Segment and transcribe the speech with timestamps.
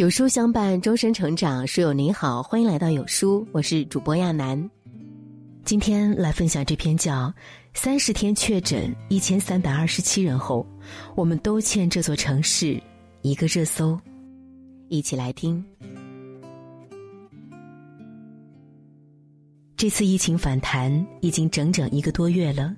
[0.00, 1.66] 有书相伴，终身成长。
[1.66, 4.70] 书友您好，欢迎来到有书，我是主播亚楠。
[5.62, 7.26] 今天来分享这篇叫
[7.74, 10.66] 《三十天确诊一千三百二十七人后，
[11.14, 12.82] 我们都欠这座城市
[13.20, 13.92] 一个热搜》，
[14.88, 15.62] 一起来听。
[19.76, 22.74] 这次疫情反弹已经整整一个多月了。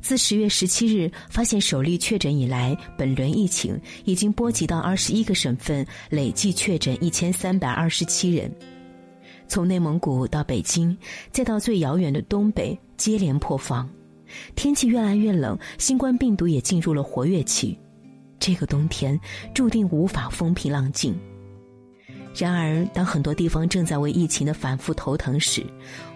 [0.00, 8.50] 自十月十七日发现首例确诊以来，本轮疫情已经波及到二十一个省份，累计确诊一千三百二十七人。
[9.46, 10.96] 从内蒙古到北京，
[11.30, 13.88] 再到最遥远的东北，接连破防。
[14.54, 17.78] 天气越来越冷，新冠病毒也进入了活跃期。
[18.38, 19.18] 这个冬天
[19.54, 21.18] 注定无法风平浪静。
[22.34, 25.66] 然而，当很多地方正在为疫情的反复头疼时，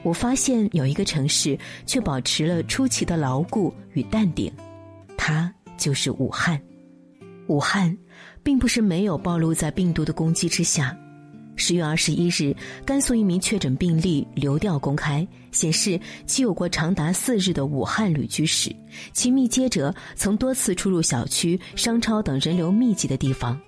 [0.02, 4.52] 我发现有一个城市却保持了出奇的牢固与淡定，
[5.16, 6.60] 它就是武汉。
[7.48, 7.96] 武汉，
[8.42, 10.96] 并不是没有暴露在病毒的攻击之下。
[11.56, 12.54] 十月二十一日，
[12.84, 18.74] 甘肃一名确诊病例流调公开，显示其有过长达四日的武汉旅居史，
[19.12, 23.60] 其密接者曾多次出入小区、商超等人流密集的地方。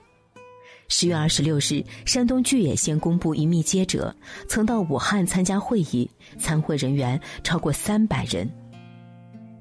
[0.88, 4.14] 十月二十六日，山东巨野县公布一密接者
[4.48, 8.48] 曾到武汉参加会议，参会人员超过三百人。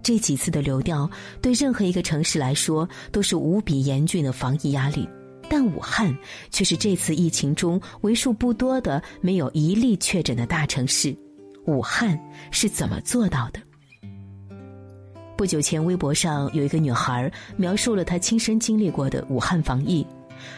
[0.02, 1.10] 这几次的流调
[1.42, 5.08] 对任何一个城市来说都是无比严峻的防疫压力，
[5.50, 6.16] 但武汉
[6.52, 11.16] 却是这次疫情中为数不多的没有一例确诊的大城市。
[11.66, 12.20] 武汉
[12.52, 13.62] 是怎么做到的？
[15.38, 20.06] 不久前，微博上有一个女孩描述了她亲身经历过的武汉防疫。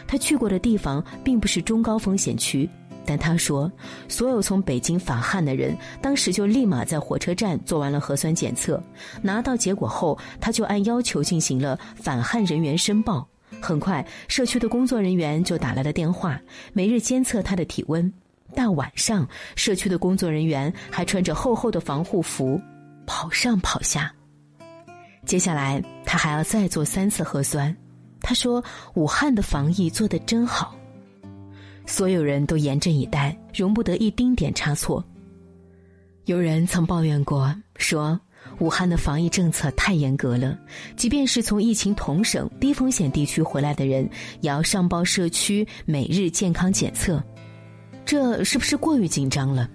[0.06, 2.68] 他去过的地方并不是中高风险区，
[3.04, 3.70] 但他说，
[4.08, 8.82] 所有从北京返汉的人，当时就立马在火车站做完了核酸检测，
[9.22, 13.26] 拿到结果后，他就按要求进行了返汉人员申报。
[13.60, 16.38] 很快，社区的工作人员就打来了电话，
[16.72, 18.12] 每日监测他的体温。
[18.54, 22.60] 大晚上，社区的工作人员还穿着厚厚的防护服，
[23.06, 24.12] 跑上跑下。
[25.24, 27.74] 接下来，他还要再做三次核酸。
[28.20, 28.62] 他说
[28.94, 30.76] ：“武汉的防疫做得真好，
[31.86, 35.04] 所有人都严阵以待，容不得一丁点差错。”
[36.26, 38.18] 有人曾抱怨过，说
[38.58, 40.58] 武汉的防疫政策太严格了，
[40.96, 44.08] 即便是从疫情同省低风险地区回来的人，
[44.40, 47.22] 也要上报社区每日健康检测，
[48.04, 49.70] 这是不是过于紧张了？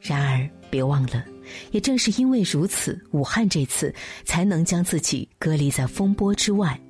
[0.00, 1.24] 然而，别忘了，
[1.72, 3.92] 也正是因为如此，武汉这次
[4.24, 6.80] 才能将自己隔离在风波之外。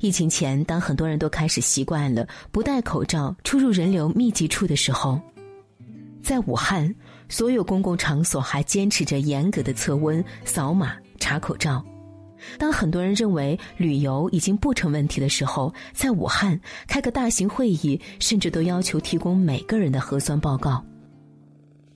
[0.00, 5.20] 疫情前，当很多人都开始习惯了不戴口罩出入人流密集处的时候，
[6.22, 6.94] 在武汉，
[7.28, 11.84] 所有公共场所还坚持着严格的测温、扫码、查口罩。
[12.56, 20.80] 当很多人认为旅游已经不成问题的时候，在武汉开个大型会议，甚至都要求提供每个人的核酸报告。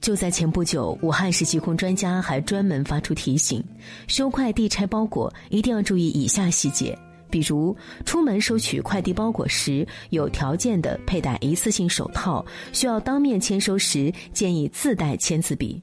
[0.01, 3.63] 就在前不久，武汉市疾控专家还专门发出提醒：
[4.09, 6.99] 收快递、拆包裹一定要注意以下细节。
[7.33, 12.45] 比如，出门收取快递包裹时，有条件的佩戴一次性手套；
[12.75, 15.81] 需要当面签收时，建议自带签字笔。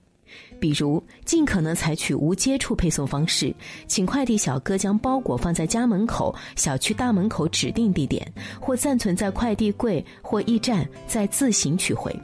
[0.60, 3.52] 比如，尽可能采取无接触配送方式，
[3.88, 8.32] 请快递小哥将包裹放在家门口、小区大门口指定地点，
[8.62, 12.16] 或暂存在快递柜或驿站，再自行取回。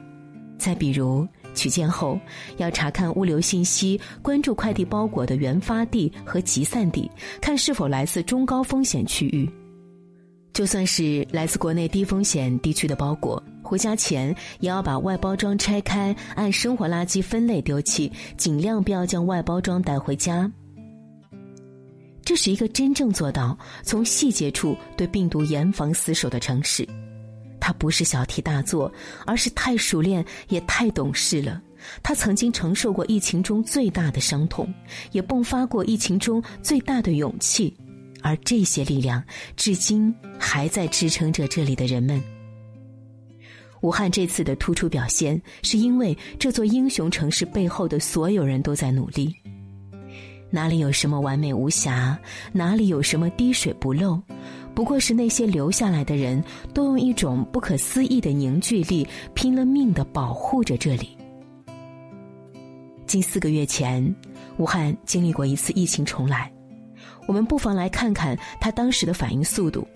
[0.57, 2.19] 再比如，取件后，
[2.57, 7.09] 要查看物流信息，关注快递包裹的原发地和集散地，
[7.41, 9.49] 看是否来自中高风险区域。
[10.53, 20.49] 就算是来自国内低风险地区的包裹，回家前也要把外包装拆开，按生活垃圾分类丢弃，尽量不要将外包装带回家。
[22.23, 26.87] 这是一个真正做到从细节处对病毒严防死守的城市。
[27.65, 28.93] 他不是小题大做，
[29.25, 31.59] 而是太熟练也太懂事了。
[32.03, 34.71] 他曾经承受过疫情中最大的伤痛，
[35.13, 37.75] 也迸发过疫情中最大的勇气，
[38.21, 39.23] 而这些力量
[39.55, 42.21] 至今还在支撑着这里的人们。
[43.81, 49.33] 武汉这次的突出表现，是因为这座英雄城市背后的所有人都在努力。
[50.51, 52.15] 哪里有什么完美无瑕？
[52.51, 54.21] 哪里有什么滴水不漏？
[54.75, 56.43] 不过是那些留下来的人
[56.73, 61.17] 都用一种不可思议的凝聚力，拼了命的保护着这里。
[63.07, 64.13] 近四个月前，
[64.57, 66.51] 武汉经历过一次疫情重来，
[67.25, 69.87] 我们不妨来看看他当时的反应速度。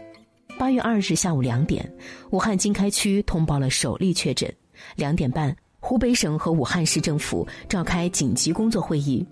[0.58, 1.92] 八月二日下午两点，
[2.32, 4.50] 武汉经开区通报了首例确诊。
[4.96, 9.26] 两点半，湖北省和武汉市政府召开紧急工作会议。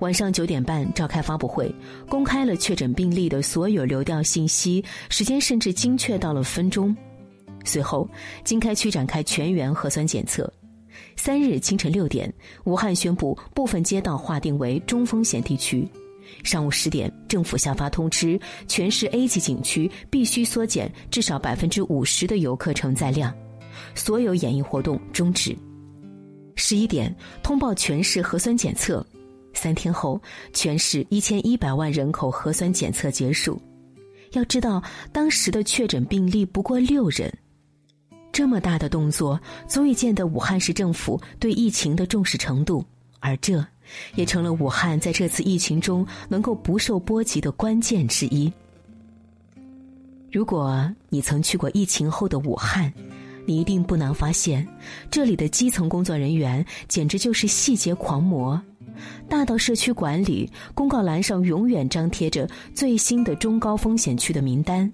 [0.00, 1.74] 晚上九点半召开发布会，
[2.08, 6.96] 公开了确诊病例的所有流调信息，时间甚至精确到了分钟。
[7.64, 8.08] 随后，
[8.44, 10.50] 经开区展开全员核酸检测。
[11.16, 12.32] 三日清晨六点，
[12.64, 15.86] 武汉宣布部分街道划定为中风险地区。
[16.42, 23.34] 上午十点，政府下发通知，全市 A 级景区必须缩减至少百分之五十的游客承载量，
[23.94, 25.56] 所有演艺活动终止。
[26.56, 29.04] 十一点，通报全市核酸检测，
[29.52, 30.20] 三天后，
[30.52, 33.60] 全市一千一百万人口核酸检测结束。
[34.32, 34.82] 要知道，
[35.12, 37.32] 当时的确诊病例不过六人。
[38.32, 42.84] 这么大的动作，足以见得武汉市政府对疫情的重视程度，
[43.18, 43.64] 而这，
[44.14, 48.50] 也成了武汉在这次疫情中能够不受波及的关键之一。
[50.30, 52.90] 如果你曾去过疫情后的武汉，
[53.44, 54.64] 你一定不难发现，
[55.10, 58.62] 这里的基层工作人员简直就是细节狂魔，
[59.28, 64.92] 大到社区管理，公告栏上永远张贴着最新的中高风险区的名单。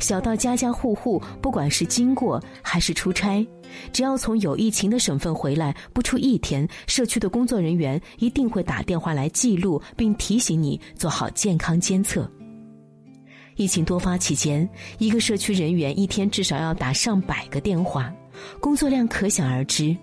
[0.00, 3.46] 小到家家户户，不管是经过还是出差，
[3.92, 12.30] 只要从有疫情的省份回来，不出一天，社区的工作人员一定会打电话来记录，并提醒你做好健康监测。
[13.56, 14.66] 疫情多发期间，
[14.98, 18.10] 一个社区人员一天至少要打上百个电话，
[18.60, 19.94] 工作量可想而知。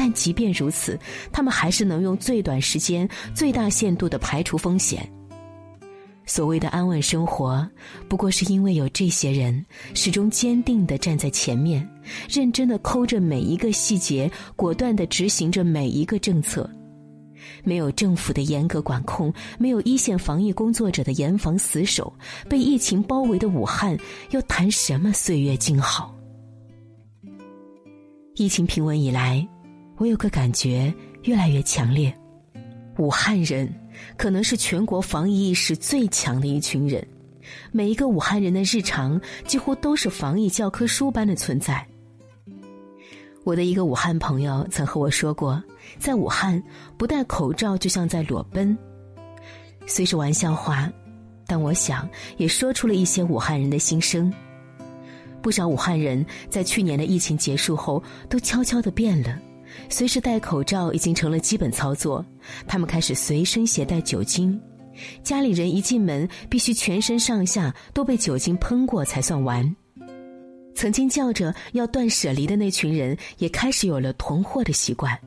[0.00, 0.98] 但即便如此，
[1.30, 5.06] 他们还是能用最短时间、最大限度的排除风险。
[6.24, 7.68] 所谓的安稳生活，
[8.08, 9.62] 不过是因为有这些人
[9.92, 11.86] 始终坚定的站在前面，
[12.30, 16.70] 认真的抠着每一个细节，果断的执行着每一个政策。
[17.62, 22.10] 没有政府的严格管控，没有一线防疫工作者的严防死守，
[22.48, 23.94] 被疫情包围的武汉
[24.30, 26.16] 又谈什么岁月静好？
[28.36, 29.46] 疫情平稳以来，
[30.00, 30.92] 我有个感觉
[31.24, 32.12] 越来越强烈：
[32.96, 33.70] 武汉人。
[34.16, 37.06] 可能是全国防疫意识最强的一群人，
[37.70, 41.86] 每一个武汉人的日常几乎都是防疫教科书般的存在。
[43.44, 45.62] 我的一个武汉朋友曾和我说过，
[45.98, 46.62] 在武汉
[46.96, 48.74] 不戴口罩就像在裸奔，
[49.86, 50.90] 虽是玩笑话，
[51.46, 52.08] 但我想
[52.38, 54.32] 也说出了一些武汉人的心声。
[55.42, 59.38] 不少武汉人在去年的疫情结束后，都悄悄的变了。
[59.88, 62.24] 随时戴口罩已经成了基本操作，
[62.66, 64.60] 他们开始随身携带酒精，
[65.22, 69.74] 家里人一进门必须全身上下都被酒精喷过才算完。
[70.74, 75.18] 曾经叫着要断舍离的那群人，也开始有了囤货的习惯。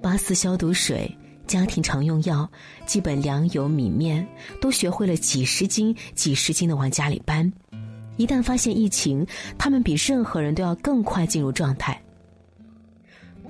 [0.00, 2.50] 八四消毒水、家庭常用药、
[2.86, 4.26] 基本粮油米面，
[4.60, 7.52] 都学会了几十斤、几十斤的往家里搬。
[8.16, 9.24] 一旦发现疫情，
[9.56, 12.00] 他们比任何人都要更快进入状态。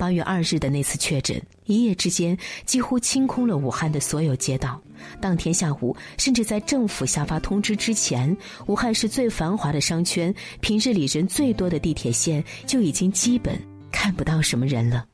[0.02, 4.82] 八月二日的那次确诊，一夜之间几乎清空了武汉的所有街道。
[5.20, 13.56] 当天下午，甚至在政府下发通知之前，武汉市最繁华的商圈、平日里人最多的地铁线就已经基本
[13.92, 15.06] 看不到什么人了。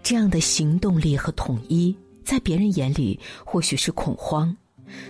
[0.00, 1.92] 这样的行动力和统一，
[2.24, 4.56] 在别人眼里或许是恐慌，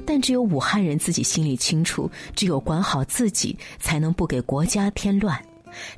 [0.07, 5.39] 但只有武汉人自己心里清楚，只有管好自己，才能不给国家添乱。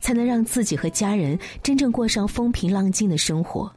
[0.00, 3.72] 才能让自己和家人真正过上风平浪静的生活。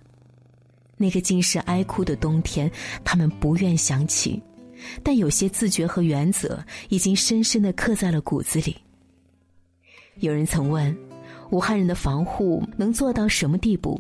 [0.98, 2.72] 那个尽是哀哭的冬天，
[3.04, 4.42] 他们不愿想起，
[5.02, 8.76] 但有些自觉和原则已经深深的刻在了骨子里。
[10.18, 10.96] 有人曾问，
[11.50, 14.00] 武汉人的防护能做到什么地步？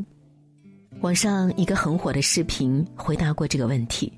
[1.01, 4.13] 网上一个很火的视频回答过这个问题。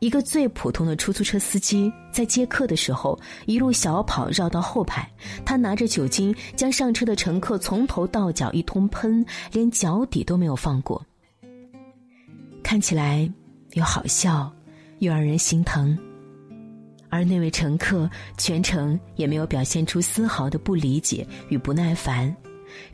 [0.00, 5.10] 一个最普通的出租车司机在接客的时候，一路小跑绕到后排，
[5.44, 11.02] 他拿着酒精将上车的乘客从头到脚一通喷，连脚底都没有放过。
[12.62, 13.30] 看起来
[13.72, 14.52] 又好笑，
[14.98, 15.96] 又让人心疼。
[17.08, 22.36] 而那位乘客全程也没有表现出丝毫的不理解与不耐烦，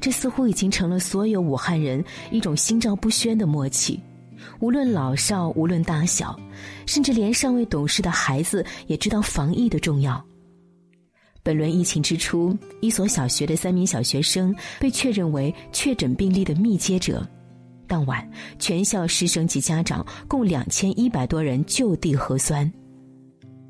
[0.01, 3.99] 这似乎已经成了所有武汉人一种心照不宣的默契。
[4.61, 6.39] 无论老少，无论大小，
[6.87, 10.25] 甚至连尚未懂事的孩子也知道防疫的重要。
[11.43, 17.27] 本轮疫情之初，一所小学的三名小学生被确认为确诊病例的密接者。
[17.89, 18.27] 当晚，
[18.59, 22.73] 全校师生及家长共两千一百多人就地核酸，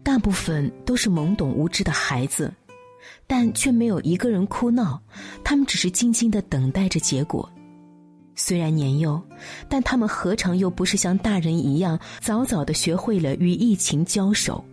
[0.02, 2.52] 大部分都是懵懂无知的孩子，
[3.26, 5.02] 但却没有一个人哭闹，
[5.42, 7.50] 他们只是静静的等待着结果。
[8.34, 9.20] 虽然年幼，
[9.68, 14.64] 但他们何尝又不是像大人一样，早早的学会了与疫情交手？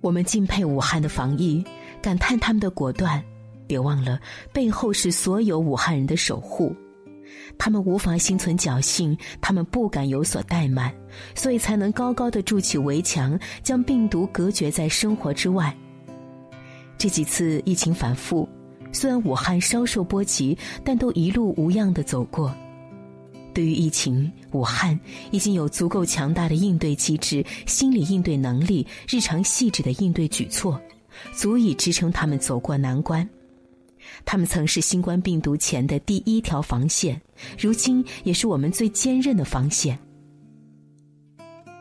[0.00, 1.64] 我们敬佩武汉的防疫，
[2.02, 3.22] 感叹他们的果断，
[3.66, 4.20] 别忘了
[4.52, 6.74] 背后是所有武汉人的守护。
[7.58, 10.92] 他们无法心存侥幸，他们不敢有所怠慢，
[11.34, 15.74] 所以才能高高的筑起围墙，将病毒隔绝在生活之外。
[16.98, 18.48] 这几次疫情反复。
[18.92, 22.54] 虽然武汉稍受波及，但都一路无恙的走过。
[23.52, 24.98] 对于疫情，武汉
[25.30, 30.80] 已经有足够强大的应对机制、心理应对能力、日常细致的应对举措，
[31.32, 33.28] 足以支撑他们走过难关。
[34.24, 37.20] 他们曾是新冠病毒前的第一条防线，
[37.58, 39.98] 如今也是我们最坚韧的防线。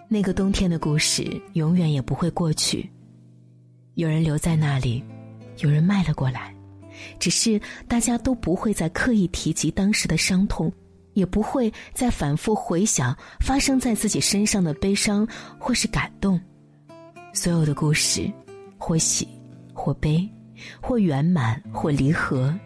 [0.08, 2.90] 那个冬天的故事永远也不会过去，
[3.94, 5.04] 有人留在那里，
[5.60, 6.54] 有人迈了过来，
[7.20, 10.72] 只是大家都不会再刻意提及当时的伤痛。
[11.14, 15.28] 也不会再反复回想发生在自己身上的悲伤
[15.58, 16.40] 或是感动，
[17.34, 18.32] 所有的故事，
[18.78, 19.28] 或喜
[19.74, 20.26] 或悲，
[20.80, 22.58] 或圆满或离合，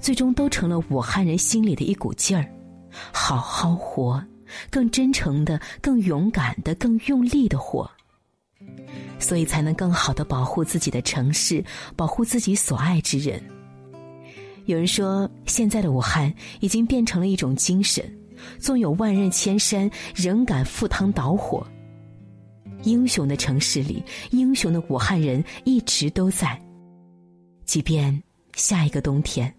[0.00, 2.48] 最终都成了武汉人心里的一股劲儿，
[3.12, 4.24] 好好活，
[4.70, 7.90] 更真诚的、更勇敢的、更用力的活，
[9.18, 11.62] 所以才能更好的保护自己的城市，
[11.94, 13.42] 保护自己所爱之人。
[14.68, 18.04] 有人说，现在的武汉已经变成了一种精神，
[18.58, 21.66] 纵有万仞千山，仍敢赴汤蹈火。
[22.82, 26.60] 英雄的城市里，英雄的武汉人一直都在。
[27.64, 28.22] 即便
[28.56, 29.50] 下一个冬天，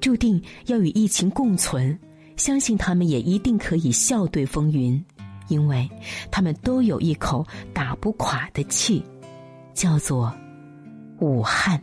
[0.00, 1.98] 注定要与疫情共存，
[2.36, 5.04] 相信他们也一定可以笑对风云，
[5.48, 5.90] 因为
[6.30, 9.04] 他们都有一口打不垮的气，
[9.74, 10.32] 叫做
[11.18, 11.82] 武汉。